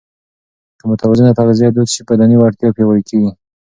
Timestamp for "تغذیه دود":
1.39-1.87